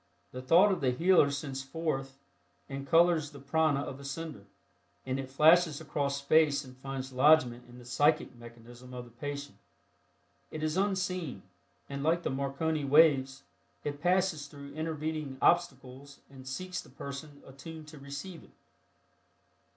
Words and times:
The 0.31 0.41
thought 0.41 0.71
of 0.71 0.81
the 0.81 0.89
healer 0.89 1.29
sends 1.29 1.61
forth 1.61 2.17
and 2.67 2.87
colors 2.87 3.29
the 3.29 3.39
prana 3.39 3.81
of 3.81 3.99
the 3.99 4.03
sender, 4.03 4.47
and 5.05 5.19
it 5.19 5.29
flashes 5.29 5.79
across 5.79 6.17
space 6.17 6.63
and 6.65 6.75
finds 6.75 7.13
lodgment 7.13 7.69
in 7.69 7.77
the 7.77 7.85
psychic 7.85 8.35
mechanism 8.35 8.95
of 8.95 9.05
the 9.05 9.11
patient. 9.11 9.59
It 10.49 10.63
is 10.63 10.75
unseen, 10.75 11.43
and 11.87 12.01
like 12.01 12.23
the 12.23 12.31
Marconi 12.31 12.83
waves, 12.83 13.43
it 13.83 14.01
passes 14.01 14.47
through 14.47 14.73
intervening 14.73 15.37
obstacles 15.39 16.21
and 16.31 16.47
seeks 16.47 16.81
the 16.81 16.89
person 16.89 17.43
attuned 17.45 17.87
to 17.89 17.99
receive 17.99 18.43
it. 18.43 18.53